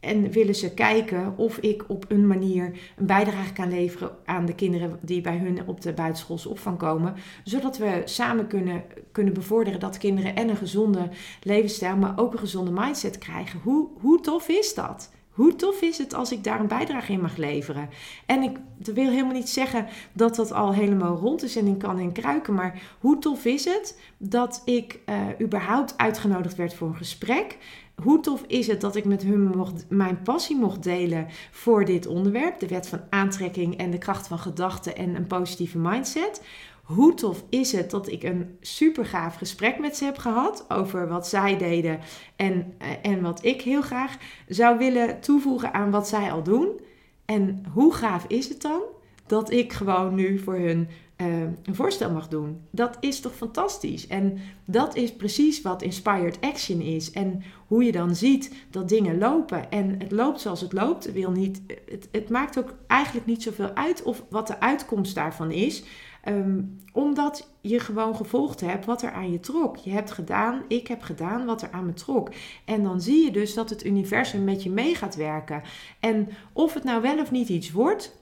en 0.00 0.30
willen 0.30 0.54
ze 0.54 0.74
kijken 0.74 1.36
of 1.36 1.58
ik 1.58 1.84
op 1.86 2.04
een 2.08 2.26
manier 2.26 2.64
een 2.96 3.06
bijdrage 3.06 3.52
kan 3.52 3.68
leveren 3.68 4.10
aan 4.24 4.46
de 4.46 4.54
kinderen 4.54 4.98
die 5.00 5.20
bij 5.20 5.36
hun 5.36 5.66
op 5.66 5.80
de 5.80 5.92
buitenschoolse 5.92 6.48
opvang 6.48 6.78
komen. 6.78 7.14
Zodat 7.44 7.78
we 7.78 8.02
samen 8.04 8.46
kunnen, 8.46 8.84
kunnen 9.12 9.34
bevorderen 9.34 9.80
dat 9.80 9.98
kinderen 9.98 10.36
en 10.36 10.48
een 10.48 10.56
gezonde 10.56 11.08
levensstijl, 11.42 11.96
maar 11.96 12.18
ook 12.18 12.32
een 12.32 12.38
gezonde 12.38 12.70
mindset 12.70 13.18
krijgen. 13.18 13.60
Hoe, 13.62 13.88
hoe 14.00 14.20
tof 14.20 14.48
is 14.48 14.74
dat? 14.74 15.10
Hoe 15.30 15.56
tof 15.56 15.80
is 15.80 15.98
het 15.98 16.14
als 16.14 16.32
ik 16.32 16.44
daar 16.44 16.60
een 16.60 16.66
bijdrage 16.66 17.12
in 17.12 17.20
mag 17.20 17.36
leveren? 17.36 17.88
En 18.26 18.42
ik 18.42 18.56
wil 18.94 19.10
helemaal 19.10 19.32
niet 19.32 19.48
zeggen 19.48 19.86
dat 20.12 20.36
dat 20.36 20.52
al 20.52 20.74
helemaal 20.74 21.16
rond 21.16 21.42
is 21.42 21.56
en 21.56 21.66
in 21.66 21.76
kan 21.76 21.98
en 21.98 22.12
kruiken. 22.12 22.54
Maar 22.54 22.82
hoe 22.98 23.18
tof 23.18 23.44
is 23.44 23.64
het 23.64 24.00
dat 24.18 24.62
ik 24.64 24.98
uh, 25.06 25.16
überhaupt 25.40 25.94
uitgenodigd 25.96 26.56
werd 26.56 26.74
voor 26.74 26.88
een 26.88 26.96
gesprek? 26.96 27.56
Hoe 28.02 28.20
tof 28.20 28.44
is 28.46 28.66
het 28.66 28.80
dat 28.80 28.96
ik 28.96 29.04
met 29.04 29.22
hun 29.22 29.66
mijn 29.88 30.22
passie 30.22 30.56
mocht 30.56 30.82
delen 30.82 31.26
voor 31.50 31.84
dit 31.84 32.06
onderwerp, 32.06 32.58
de 32.58 32.68
wet 32.68 32.88
van 32.88 33.00
aantrekking 33.10 33.76
en 33.76 33.90
de 33.90 33.98
kracht 33.98 34.26
van 34.26 34.38
gedachten 34.38 34.96
en 34.96 35.14
een 35.14 35.26
positieve 35.26 35.78
mindset. 35.78 36.42
Hoe 36.82 37.14
tof 37.14 37.44
is 37.48 37.72
het 37.72 37.90
dat 37.90 38.08
ik 38.08 38.22
een 38.22 38.56
super 38.60 39.06
gaaf 39.06 39.34
gesprek 39.34 39.78
met 39.78 39.96
ze 39.96 40.04
heb 40.04 40.18
gehad 40.18 40.64
over 40.68 41.08
wat 41.08 41.26
zij 41.26 41.58
deden 41.58 41.98
en, 42.36 42.74
eh, 42.78 42.88
en 43.02 43.20
wat 43.22 43.44
ik 43.44 43.62
heel 43.62 43.82
graag 43.82 44.16
zou 44.48 44.78
willen 44.78 45.20
toevoegen 45.20 45.74
aan 45.74 45.90
wat 45.90 46.08
zij 46.08 46.32
al 46.32 46.42
doen. 46.42 46.80
En 47.24 47.64
hoe 47.72 47.94
gaaf 47.94 48.24
is 48.28 48.48
het 48.48 48.62
dan 48.62 48.80
dat 49.26 49.50
ik 49.50 49.72
gewoon 49.72 50.14
nu 50.14 50.38
voor 50.38 50.56
hun 50.56 50.88
uh, 51.20 51.40
een 51.40 51.74
voorstel 51.74 52.10
mag 52.10 52.28
doen. 52.28 52.60
Dat 52.70 52.96
is 53.00 53.20
toch 53.20 53.34
fantastisch? 53.34 54.06
En 54.06 54.38
dat 54.64 54.96
is 54.96 55.12
precies 55.12 55.62
wat 55.62 55.82
inspired 55.82 56.40
action 56.40 56.80
is. 56.80 57.10
En 57.10 57.42
hoe 57.66 57.84
je 57.84 57.92
dan 57.92 58.14
ziet 58.14 58.54
dat 58.70 58.88
dingen 58.88 59.18
lopen. 59.18 59.70
En 59.70 59.94
het 59.98 60.12
loopt 60.12 60.40
zoals 60.40 60.60
het 60.60 60.72
loopt. 60.72 61.12
Wil 61.12 61.30
niet, 61.30 61.62
het, 61.90 62.08
het 62.12 62.28
maakt 62.28 62.58
ook 62.58 62.74
eigenlijk 62.86 63.26
niet 63.26 63.42
zoveel 63.42 63.74
uit 63.74 64.02
of 64.02 64.24
wat 64.28 64.46
de 64.46 64.60
uitkomst 64.60 65.14
daarvan 65.14 65.50
is. 65.50 65.82
Um, 66.28 66.78
omdat 66.92 67.48
je 67.60 67.80
gewoon 67.80 68.16
gevolgd 68.16 68.60
hebt 68.60 68.84
wat 68.84 69.02
er 69.02 69.12
aan 69.12 69.32
je 69.32 69.40
trok. 69.40 69.76
Je 69.76 69.90
hebt 69.90 70.10
gedaan, 70.10 70.62
ik 70.68 70.86
heb 70.86 71.02
gedaan 71.02 71.44
wat 71.44 71.62
er 71.62 71.70
aan 71.70 71.86
me 71.86 71.92
trok. 71.92 72.30
En 72.64 72.82
dan 72.82 73.00
zie 73.00 73.24
je 73.24 73.30
dus 73.30 73.54
dat 73.54 73.70
het 73.70 73.84
universum 73.84 74.44
met 74.44 74.62
je 74.62 74.70
mee 74.70 74.94
gaat 74.94 75.16
werken. 75.16 75.62
En 76.00 76.28
of 76.52 76.74
het 76.74 76.84
nou 76.84 77.02
wel 77.02 77.18
of 77.18 77.30
niet 77.30 77.48
iets 77.48 77.70
wordt, 77.70 78.19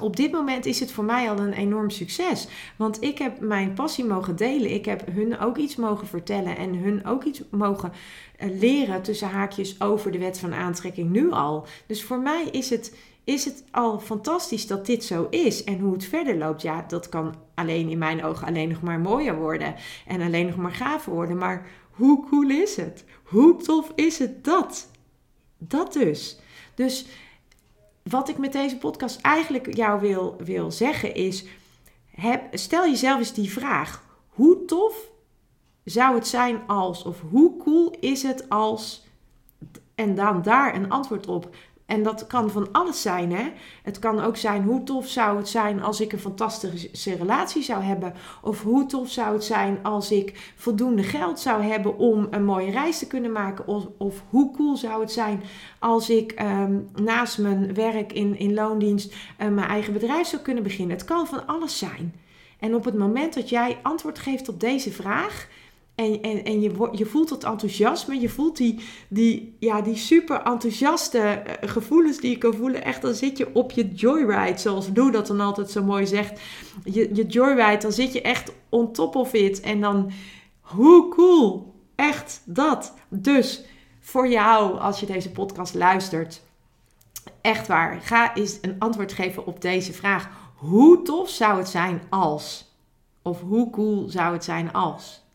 op 0.00 0.16
dit 0.16 0.32
moment 0.32 0.66
is 0.66 0.80
het 0.80 0.92
voor 0.92 1.04
mij 1.04 1.30
al 1.30 1.38
een 1.38 1.52
enorm 1.52 1.90
succes. 1.90 2.48
Want 2.76 3.02
ik 3.02 3.18
heb 3.18 3.40
mijn 3.40 3.72
passie 3.72 4.04
mogen 4.04 4.36
delen. 4.36 4.74
Ik 4.74 4.84
heb 4.84 5.12
hun 5.12 5.38
ook 5.38 5.56
iets 5.56 5.76
mogen 5.76 6.06
vertellen 6.06 6.56
en 6.56 6.74
hun 6.74 7.06
ook 7.06 7.24
iets 7.24 7.42
mogen 7.50 7.92
eh, 8.36 8.48
leren 8.58 9.02
tussen 9.02 9.28
haakjes 9.28 9.80
over 9.80 10.12
de 10.12 10.18
wet 10.18 10.38
van 10.38 10.54
aantrekking 10.54 11.10
nu 11.10 11.30
al. 11.30 11.66
Dus 11.86 12.04
voor 12.04 12.18
mij 12.18 12.44
is 12.50 12.70
het, 12.70 12.96
is 13.24 13.44
het 13.44 13.64
al 13.70 13.98
fantastisch 13.98 14.66
dat 14.66 14.86
dit 14.86 15.04
zo 15.04 15.26
is. 15.30 15.64
En 15.64 15.78
hoe 15.78 15.92
het 15.92 16.04
verder 16.04 16.36
loopt, 16.36 16.62
ja, 16.62 16.84
dat 16.88 17.08
kan 17.08 17.34
alleen 17.54 17.88
in 17.88 17.98
mijn 17.98 18.24
ogen 18.24 18.46
alleen 18.46 18.68
nog 18.68 18.82
maar 18.82 19.00
mooier 19.00 19.36
worden. 19.36 19.74
En 20.06 20.20
alleen 20.20 20.46
nog 20.46 20.56
maar 20.56 20.74
gaver 20.74 21.12
worden. 21.12 21.38
Maar 21.38 21.66
hoe 21.90 22.28
cool 22.28 22.50
is 22.50 22.76
het? 22.76 23.04
Hoe 23.22 23.56
tof 23.56 23.92
is 23.94 24.18
het 24.18 24.44
dat? 24.44 24.90
Dat 25.58 25.92
dus. 25.92 26.38
Dus 26.74 27.06
wat 28.10 28.28
ik 28.28 28.38
met 28.38 28.52
deze 28.52 28.76
podcast 28.76 29.20
eigenlijk 29.20 29.74
jou 29.76 30.00
wil, 30.00 30.36
wil 30.44 30.70
zeggen 30.70 31.14
is: 31.14 31.44
heb, 32.10 32.58
stel 32.58 32.84
jezelf 32.84 33.18
eens 33.18 33.32
die 33.32 33.52
vraag: 33.52 34.04
hoe 34.28 34.64
tof 34.64 35.08
zou 35.84 36.14
het 36.14 36.26
zijn 36.26 36.66
als, 36.66 37.02
of 37.02 37.20
hoe 37.30 37.56
cool 37.56 37.96
is 38.00 38.22
het 38.22 38.48
als, 38.48 39.04
en 39.94 40.14
dan 40.14 40.42
daar 40.42 40.74
een 40.74 40.90
antwoord 40.90 41.26
op. 41.26 41.54
En 41.90 42.02
dat 42.02 42.26
kan 42.26 42.50
van 42.50 42.68
alles 42.72 43.02
zijn. 43.02 43.32
Hè? 43.32 43.52
Het 43.82 43.98
kan 43.98 44.20
ook 44.20 44.36
zijn 44.36 44.62
hoe 44.62 44.82
tof 44.82 45.08
zou 45.08 45.36
het 45.36 45.48
zijn 45.48 45.82
als 45.82 46.00
ik 46.00 46.12
een 46.12 46.18
fantastische 46.18 47.14
relatie 47.14 47.62
zou 47.62 47.82
hebben. 47.82 48.14
Of 48.42 48.62
hoe 48.62 48.86
tof 48.86 49.10
zou 49.10 49.32
het 49.32 49.44
zijn 49.44 49.78
als 49.82 50.10
ik 50.10 50.52
voldoende 50.56 51.02
geld 51.02 51.40
zou 51.40 51.62
hebben 51.62 51.98
om 51.98 52.26
een 52.30 52.44
mooie 52.44 52.70
reis 52.70 52.98
te 52.98 53.06
kunnen 53.06 53.32
maken. 53.32 53.66
Of, 53.66 53.86
of 53.96 54.22
hoe 54.28 54.50
cool 54.56 54.76
zou 54.76 55.00
het 55.00 55.12
zijn 55.12 55.42
als 55.78 56.10
ik 56.10 56.32
ehm, 56.32 56.78
naast 56.94 57.38
mijn 57.38 57.74
werk 57.74 58.12
in, 58.12 58.38
in 58.38 58.54
loondienst 58.54 59.12
uh, 59.12 59.48
mijn 59.48 59.68
eigen 59.68 59.92
bedrijf 59.92 60.26
zou 60.26 60.42
kunnen 60.42 60.62
beginnen. 60.62 60.96
Het 60.96 61.06
kan 61.06 61.26
van 61.26 61.46
alles 61.46 61.78
zijn. 61.78 62.14
En 62.58 62.74
op 62.74 62.84
het 62.84 62.98
moment 62.98 63.34
dat 63.34 63.48
jij 63.48 63.78
antwoord 63.82 64.18
geeft 64.18 64.48
op 64.48 64.60
deze 64.60 64.92
vraag 64.92 65.48
en, 66.00 66.22
en, 66.22 66.44
en 66.44 66.60
je, 66.60 66.88
je 66.92 67.06
voelt 67.06 67.28
dat 67.28 67.44
enthousiasme, 67.44 68.20
je 68.20 68.28
voelt 68.28 68.56
die, 68.56 68.80
die, 69.08 69.56
ja, 69.58 69.80
die 69.80 69.96
super 69.96 70.42
enthousiaste 70.42 71.18
eh, 71.18 71.70
gevoelens 71.70 72.18
die 72.18 72.30
je 72.30 72.38
kan 72.38 72.54
voelen. 72.54 72.84
Echt, 72.84 73.02
dan 73.02 73.14
zit 73.14 73.38
je 73.38 73.54
op 73.54 73.70
je 73.70 73.88
joyride, 73.88 74.58
zoals 74.58 74.92
Doe 74.92 75.10
dat 75.10 75.26
dan 75.26 75.40
altijd 75.40 75.70
zo 75.70 75.82
mooi 75.82 76.06
zegt. 76.06 76.40
Je, 76.84 77.14
je 77.14 77.26
joyride, 77.26 77.76
dan 77.76 77.92
zit 77.92 78.12
je 78.12 78.22
echt 78.22 78.52
on 78.68 78.92
top 78.92 79.16
of 79.16 79.32
it. 79.32 79.60
En 79.60 79.80
dan, 79.80 80.10
hoe 80.60 81.08
cool, 81.08 81.74
echt 81.94 82.42
dat. 82.44 82.94
Dus 83.08 83.64
voor 84.00 84.28
jou, 84.28 84.78
als 84.78 85.00
je 85.00 85.06
deze 85.06 85.30
podcast 85.30 85.74
luistert, 85.74 86.42
echt 87.40 87.66
waar, 87.66 88.00
ga 88.00 88.34
eens 88.34 88.58
een 88.60 88.76
antwoord 88.78 89.12
geven 89.12 89.46
op 89.46 89.60
deze 89.60 89.92
vraag. 89.92 90.28
Hoe 90.54 91.02
tof 91.02 91.28
zou 91.28 91.58
het 91.58 91.68
zijn 91.68 92.02
als? 92.08 92.74
Of 93.22 93.40
hoe 93.40 93.70
cool 93.70 94.08
zou 94.08 94.32
het 94.32 94.44
zijn 94.44 94.72
als? 94.72 95.28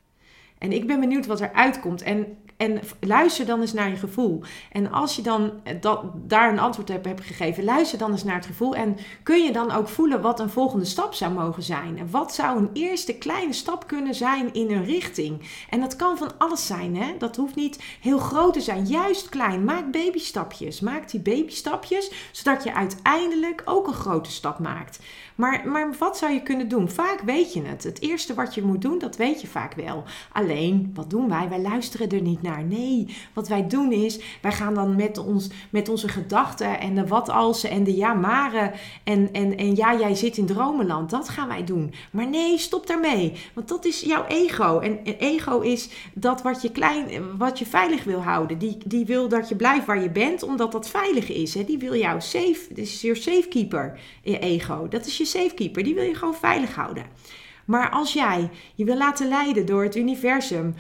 En 0.66 0.72
ik 0.72 0.88
ben 0.88 1.00
benieuwd 1.00 1.26
wat 1.26 1.42
er 1.42 1.54
uitkomt. 1.54 2.02
En, 2.02 2.38
en 2.58 2.80
luister 3.00 3.46
dan 3.46 3.62
eens 3.62 3.74
naar 3.74 3.90
je 3.90 3.96
gevoel. 3.96 4.42
En 4.72 4.92
als 4.92 5.16
je 5.16 5.22
dan 5.22 5.52
dat, 5.80 6.04
daar 6.16 6.52
een 6.52 6.60
antwoord 6.60 6.90
op 6.90 7.06
hebt 7.06 7.22
gegeven, 7.22 7.64
luister 7.64 7.98
dan 7.98 8.12
eens 8.12 8.24
naar 8.24 8.36
het 8.36 8.46
gevoel. 8.46 8.76
En 8.76 8.98
kun 9.24 9.44
je 9.44 9.52
dan 9.52 9.72
ook 9.72 9.88
voelen 9.88 10.22
wat 10.22 10.40
een 10.40 10.50
volgende 10.50 10.86
stap 10.86 11.14
zou 11.14 11.34
mogen 11.34 11.64
zijn? 11.64 11.98
En 11.98 12.12
wat 12.12 12.34
zou 12.34 12.58
een 12.58 12.70
eerste 12.74 13.14
kleine 13.18 13.54
stap 13.54 13.88
kunnen 13.88 14.16
zijn 14.16 14.54
in 14.54 14.72
een 14.72 14.86
richting? 14.86 15.50
En 15.70 15.80
dat 15.80 15.96
kan 15.96 16.18
van 16.18 16.32
alles 16.38 16.68
zijn. 16.68 16.96
Hè? 16.96 17.18
Dat 17.18 17.36
hoeft 17.36 17.56
niet 17.56 17.84
heel 18.02 18.20
groot 18.20 18.54
te 18.54 18.62
zijn. 18.62 18.86
Juist 18.86 19.30
klein. 19.30 19.64
Maak 19.64 19.92
babystapjes. 19.92 20.80
Maak 20.80 21.10
die 21.10 21.20
babystapjes, 21.20 22.12
zodat 22.32 22.64
je 22.64 22.74
uiteindelijk 22.74 23.62
ook 23.66 23.88
een 23.88 23.94
grote 23.94 24.32
stap 24.32 24.60
maakt. 24.60 25.00
Maar, 25.36 25.68
maar 25.68 25.96
wat 26.00 26.18
zou 26.18 26.34
je 26.34 26.44
kunnen 26.44 26.68
doen? 26.68 26.90
Vaak 26.90 27.22
weet 27.22 27.54
je 27.54 27.62
het. 27.62 27.84
Het 27.84 28.02
eerste 28.02 28.34
wat 28.34 28.56
je 28.56 28.64
moet 28.64 28.82
doen, 28.82 29.00
dat 29.00 29.16
weet 29.16 29.42
je 29.42 29.48
vaak 29.48 29.74
wel. 29.74 30.04
Alleen, 30.32 30.92
wat 30.94 31.10
doen 31.10 31.30
wij? 31.30 31.50
Wij 31.50 31.62
luisteren 31.62 32.10
er 32.10 32.22
niet 32.22 32.42
Nee, 32.54 33.16
wat 33.34 33.48
wij 33.48 33.68
doen 33.68 33.92
is, 33.92 34.20
wij 34.42 34.52
gaan 34.52 34.74
dan 34.74 34.96
met, 34.96 35.18
ons, 35.18 35.50
met 35.70 35.90
onze 35.90 36.08
gedachten 36.08 36.80
en 36.80 36.96
de 36.96 37.08
wat 37.08 37.30
alsen 37.30 37.70
en 37.70 37.84
de 37.84 37.96
ja 37.96 38.14
maren 38.14 38.72
en, 39.04 39.30
en, 39.32 39.58
en 39.58 39.76
ja, 39.76 40.00
jij 40.00 40.16
zit 40.16 40.38
in 40.38 40.46
dromenland. 40.46 41.10
Dat 41.10 41.30
gaan 41.30 41.48
wij 41.48 41.64
doen. 41.64 41.94
Maar 42.12 42.28
nee, 42.28 42.58
stop 42.58 42.88
daarmee. 42.88 43.34
Want 43.54 43.68
dat 43.68 43.86
is 43.86 44.02
jouw 44.02 44.26
ego. 44.26 44.80
En, 44.80 45.00
ego 45.04 45.60
is 45.60 45.90
dat 46.14 46.42
wat 46.42 46.62
je 46.62 46.72
klein, 46.72 47.38
wat 47.38 47.60
je 47.60 47.66
veilig 47.66 48.04
wil 48.04 48.22
houden. 48.22 48.58
Die, 48.58 48.78
die 48.86 49.06
wil 49.06 49.28
dat 49.28 49.50
je 49.50 49.56
blijft 49.56 49.86
waar 49.86 50.02
je 50.02 50.10
bent, 50.10 50.44
omdat 50.44 50.72
dat 50.72 50.90
veilig 50.90 51.30
is. 51.30 51.54
Hè? 51.54 51.64
Die 51.64 51.78
wil 51.78 51.96
jou 51.96 52.22
safe, 52.22 52.66
dit 52.68 52.78
is 52.78 53.02
je 53.02 53.16
safekeeper, 53.16 54.00
je 54.24 54.40
ego. 54.40 54.88
Dat 54.88 55.06
is 55.06 55.18
je 55.18 55.26
safekeeper. 55.26 55.84
Die 55.84 55.96
wil 55.96 56.04
je 56.04 56.16
gewoon 56.16 56.36
veilig 56.36 56.76
houden. 56.76 57.06
Maar 57.66 57.90
als 57.90 58.14
jij 58.14 58.50
je 58.76 58.86
wil 58.86 58.98
laten 58.98 59.28
leiden 59.28 59.66
door 59.66 59.84
het 59.84 59.96
universum. 59.96 60.76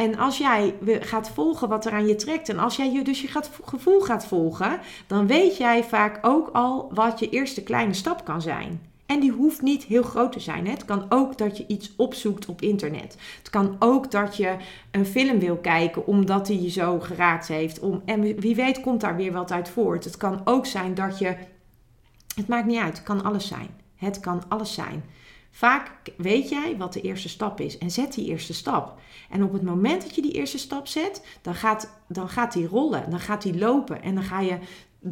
En 0.00 0.18
als 0.18 0.38
jij 0.38 0.74
gaat 0.84 1.30
volgen 1.30 1.68
wat 1.68 1.84
er 1.84 1.92
aan 1.92 2.06
je 2.06 2.14
trekt. 2.14 2.48
En 2.48 2.58
als 2.58 2.76
jij 2.76 2.92
je 2.92 3.02
dus 3.02 3.20
je 3.20 3.28
gevoel 3.64 4.00
gaat 4.00 4.26
volgen. 4.26 4.80
Dan 5.06 5.26
weet 5.26 5.56
jij 5.56 5.84
vaak 5.84 6.18
ook 6.22 6.48
al 6.52 6.90
wat 6.94 7.18
je 7.18 7.28
eerste 7.28 7.62
kleine 7.62 7.94
stap 7.94 8.24
kan 8.24 8.42
zijn. 8.42 8.80
En 9.06 9.20
die 9.20 9.30
hoeft 9.30 9.62
niet 9.62 9.84
heel 9.84 10.02
groot 10.02 10.32
te 10.32 10.40
zijn. 10.40 10.64
Hè? 10.66 10.72
Het 10.72 10.84
kan 10.84 11.06
ook 11.08 11.38
dat 11.38 11.56
je 11.56 11.64
iets 11.66 11.92
opzoekt 11.96 12.46
op 12.46 12.62
internet. 12.62 13.16
Het 13.38 13.50
kan 13.50 13.76
ook 13.78 14.10
dat 14.10 14.36
je 14.36 14.56
een 14.90 15.06
film 15.06 15.38
wil 15.38 15.56
kijken 15.56 16.06
omdat 16.06 16.46
die 16.46 16.62
je 16.62 16.70
zo 16.70 17.00
geraakt 17.00 17.48
heeft. 17.48 17.78
Om, 17.78 18.02
en 18.04 18.40
wie 18.40 18.54
weet 18.54 18.80
komt 18.80 19.00
daar 19.00 19.16
weer 19.16 19.32
wat 19.32 19.52
uit 19.52 19.68
voort. 19.68 20.04
Het 20.04 20.16
kan 20.16 20.40
ook 20.44 20.66
zijn 20.66 20.94
dat 20.94 21.18
je. 21.18 21.36
Het 22.34 22.48
maakt 22.48 22.66
niet 22.66 22.80
uit, 22.80 22.96
het 22.96 23.06
kan 23.06 23.24
alles 23.24 23.46
zijn 23.46 23.68
Het 23.96 24.20
kan 24.20 24.42
alles 24.48 24.74
zijn. 24.74 25.04
Vaak 25.50 25.90
weet 26.16 26.48
jij 26.48 26.76
wat 26.76 26.92
de 26.92 27.00
eerste 27.00 27.28
stap 27.28 27.60
is 27.60 27.78
en 27.78 27.90
zet 27.90 28.14
die 28.14 28.26
eerste 28.26 28.54
stap. 28.54 28.98
En 29.30 29.44
op 29.44 29.52
het 29.52 29.62
moment 29.62 30.02
dat 30.02 30.14
je 30.14 30.22
die 30.22 30.32
eerste 30.32 30.58
stap 30.58 30.86
zet, 30.86 31.26
dan 31.42 31.54
gaat, 31.54 32.02
dan 32.08 32.28
gaat 32.28 32.52
die 32.52 32.66
rollen, 32.66 33.10
dan 33.10 33.20
gaat 33.20 33.42
die 33.42 33.58
lopen 33.58 34.02
en 34.02 34.14
dan 34.14 34.24
ga 34.24 34.40
je 34.40 34.58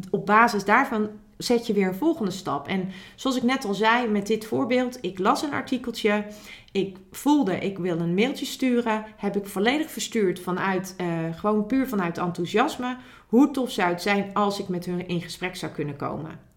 op 0.09 0.25
basis 0.25 0.65
daarvan 0.65 1.09
zet 1.37 1.67
je 1.67 1.73
weer 1.73 1.87
een 1.87 1.95
volgende 1.95 2.31
stap. 2.31 2.67
En 2.67 2.89
zoals 3.15 3.37
ik 3.37 3.43
net 3.43 3.65
al 3.65 3.73
zei 3.73 4.07
met 4.07 4.27
dit 4.27 4.45
voorbeeld, 4.45 4.97
ik 5.01 5.19
las 5.19 5.41
een 5.41 5.53
artikeltje, 5.53 6.25
ik 6.71 6.97
voelde 7.11 7.59
ik 7.59 7.77
wil 7.77 7.99
een 7.99 8.13
mailtje 8.13 8.45
sturen, 8.45 9.05
heb 9.17 9.35
ik 9.35 9.47
volledig 9.47 9.91
verstuurd 9.91 10.39
vanuit, 10.39 10.95
uh, 11.01 11.07
gewoon 11.31 11.65
puur 11.65 11.87
vanuit 11.87 12.17
enthousiasme. 12.17 12.97
Hoe 13.27 13.51
tof 13.51 13.71
zou 13.71 13.89
het 13.89 14.01
zijn 14.01 14.33
als 14.33 14.59
ik 14.59 14.67
met 14.67 14.85
hun 14.85 15.07
in 15.07 15.21
gesprek 15.21 15.55
zou 15.55 15.71
kunnen 15.71 15.95
komen? 15.95 16.48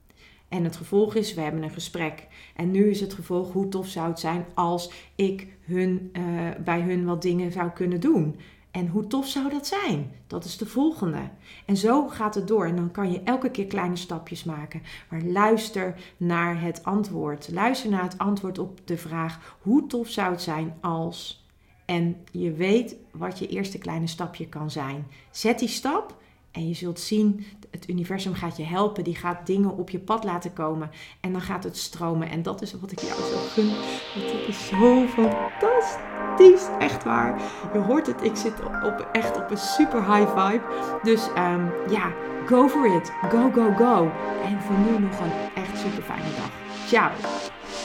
En 0.52 0.64
het 0.64 0.76
gevolg 0.76 1.14
is, 1.14 1.34
we 1.34 1.40
hebben 1.40 1.62
een 1.62 1.70
gesprek. 1.70 2.26
En 2.56 2.70
nu 2.70 2.90
is 2.90 3.00
het 3.00 3.14
gevolg, 3.14 3.52
hoe 3.52 3.68
tof 3.68 3.86
zou 3.86 4.08
het 4.08 4.20
zijn 4.20 4.46
als 4.54 4.92
ik 5.14 5.46
hun, 5.64 6.10
uh, 6.12 6.22
bij 6.64 6.80
hun 6.80 7.04
wat 7.04 7.22
dingen 7.22 7.52
zou 7.52 7.70
kunnen 7.70 8.00
doen. 8.00 8.36
En 8.70 8.86
hoe 8.88 9.06
tof 9.06 9.26
zou 9.26 9.50
dat 9.50 9.66
zijn? 9.66 10.10
Dat 10.26 10.44
is 10.44 10.56
de 10.56 10.66
volgende. 10.66 11.18
En 11.66 11.76
zo 11.76 12.08
gaat 12.08 12.34
het 12.34 12.48
door. 12.48 12.66
En 12.66 12.76
dan 12.76 12.90
kan 12.90 13.12
je 13.12 13.22
elke 13.22 13.50
keer 13.50 13.66
kleine 13.66 13.96
stapjes 13.96 14.44
maken. 14.44 14.82
Maar 15.10 15.22
luister 15.22 15.94
naar 16.16 16.60
het 16.60 16.84
antwoord. 16.84 17.48
Luister 17.52 17.90
naar 17.90 18.02
het 18.02 18.18
antwoord 18.18 18.58
op 18.58 18.80
de 18.84 18.96
vraag: 18.96 19.56
hoe 19.60 19.86
tof 19.86 20.08
zou 20.08 20.30
het 20.30 20.42
zijn 20.42 20.74
als. 20.80 21.46
En 21.84 22.16
je 22.30 22.52
weet 22.52 22.96
wat 23.10 23.38
je 23.38 23.46
eerste 23.46 23.78
kleine 23.78 24.06
stapje 24.06 24.48
kan 24.48 24.70
zijn. 24.70 25.06
Zet 25.30 25.58
die 25.58 25.68
stap 25.68 26.20
en 26.52 26.68
je 26.68 26.74
zult 26.74 27.00
zien, 27.00 27.44
het 27.70 27.88
universum 27.88 28.34
gaat 28.34 28.56
je 28.56 28.64
helpen. 28.64 29.04
Die 29.04 29.14
gaat 29.14 29.46
dingen 29.46 29.76
op 29.76 29.90
je 29.90 29.98
pad 29.98 30.24
laten 30.24 30.52
komen. 30.52 30.90
En 31.20 31.32
dan 31.32 31.40
gaat 31.40 31.64
het 31.64 31.76
stromen. 31.76 32.30
En 32.30 32.42
dat 32.42 32.62
is 32.62 32.74
wat 32.80 32.92
ik 32.92 33.00
jou 33.00 33.22
zo 33.22 33.36
gun. 33.36 33.68
Het 33.68 34.48
is 34.48 34.66
zo 34.66 35.06
fantastisch. 35.06 36.68
Echt 36.78 37.04
waar. 37.04 37.42
Je 37.72 37.78
hoort 37.78 38.06
het. 38.06 38.22
Ik 38.22 38.36
zit 38.36 38.60
op, 38.60 39.08
echt 39.12 39.36
op 39.36 39.50
een 39.50 39.58
super 39.58 40.14
high 40.14 40.38
vibe. 40.38 40.64
Dus 41.02 41.28
um, 41.28 41.70
ja, 41.90 42.12
go 42.46 42.68
for 42.68 42.96
it. 42.96 43.12
Go, 43.28 43.50
go, 43.50 43.72
go. 43.76 44.10
En 44.44 44.60
voor 44.60 44.76
nu 44.76 44.98
nog 44.98 45.20
een 45.20 45.62
echt 45.62 45.78
super 45.78 46.02
fijne 46.02 46.34
dag. 46.36 46.50
Ciao. 46.86 47.41